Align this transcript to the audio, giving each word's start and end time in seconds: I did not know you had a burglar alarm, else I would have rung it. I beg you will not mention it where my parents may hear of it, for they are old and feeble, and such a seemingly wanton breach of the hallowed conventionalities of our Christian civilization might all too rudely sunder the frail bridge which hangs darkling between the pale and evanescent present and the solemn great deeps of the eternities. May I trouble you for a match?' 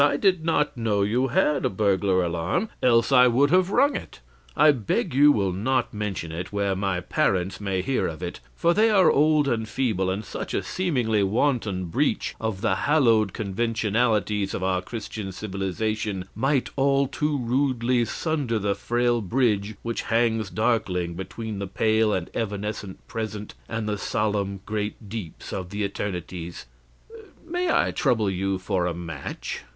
I 0.01 0.17
did 0.17 0.43
not 0.43 0.75
know 0.75 1.03
you 1.03 1.27
had 1.27 1.63
a 1.63 1.69
burglar 1.69 2.23
alarm, 2.23 2.69
else 2.81 3.11
I 3.11 3.27
would 3.27 3.51
have 3.51 3.69
rung 3.69 3.95
it. 3.95 4.19
I 4.57 4.71
beg 4.71 5.13
you 5.13 5.31
will 5.31 5.51
not 5.51 5.93
mention 5.93 6.31
it 6.31 6.51
where 6.51 6.75
my 6.75 7.01
parents 7.01 7.61
may 7.61 7.83
hear 7.83 8.07
of 8.07 8.23
it, 8.23 8.39
for 8.55 8.73
they 8.73 8.89
are 8.89 9.11
old 9.11 9.47
and 9.47 9.69
feeble, 9.69 10.09
and 10.09 10.25
such 10.25 10.55
a 10.55 10.63
seemingly 10.63 11.21
wanton 11.21 11.85
breach 11.85 12.33
of 12.41 12.61
the 12.61 12.73
hallowed 12.87 13.31
conventionalities 13.31 14.55
of 14.55 14.63
our 14.63 14.81
Christian 14.81 15.31
civilization 15.31 16.25
might 16.33 16.71
all 16.75 17.05
too 17.07 17.37
rudely 17.37 18.03
sunder 18.03 18.57
the 18.57 18.73
frail 18.73 19.21
bridge 19.21 19.75
which 19.83 20.01
hangs 20.01 20.49
darkling 20.49 21.13
between 21.13 21.59
the 21.59 21.67
pale 21.67 22.11
and 22.11 22.31
evanescent 22.33 23.07
present 23.07 23.53
and 23.69 23.87
the 23.87 23.99
solemn 23.99 24.61
great 24.65 25.07
deeps 25.09 25.53
of 25.53 25.69
the 25.69 25.83
eternities. 25.83 26.65
May 27.45 27.71
I 27.71 27.91
trouble 27.91 28.31
you 28.31 28.57
for 28.57 28.87
a 28.87 28.95
match?' 28.95 29.61